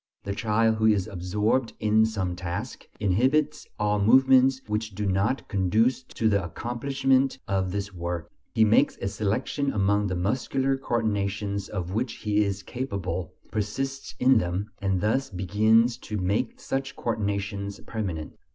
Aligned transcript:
The 0.23 0.33
child 0.33 0.77
who 0.77 0.87
is 0.87 1.05
absorbed 1.05 1.73
in 1.79 2.07
some 2.07 2.35
task, 2.35 2.87
inhibits 2.99 3.67
all 3.77 3.99
movements 3.99 4.59
which 4.65 4.95
do 4.95 5.05
not 5.05 5.47
conduce 5.47 6.01
to 6.01 6.27
the 6.27 6.43
accomplishment 6.43 7.37
of 7.47 7.71
this 7.71 7.93
work; 7.93 8.27
he 8.55 8.63
makes 8.65 8.97
a 8.97 9.07
selection 9.07 9.71
among 9.71 10.07
the 10.07 10.15
muscular 10.15 10.75
coordinations 10.75 11.69
of 11.69 11.91
which 11.91 12.13
he 12.13 12.43
is 12.43 12.63
capable, 12.63 13.35
persists 13.51 14.15
in 14.19 14.39
them, 14.39 14.71
and 14.81 15.01
thus 15.01 15.29
begins 15.29 15.97
to 15.97 16.17
make 16.17 16.59
such 16.59 16.95
coordinations 16.95 17.79
permanent. 17.85 18.33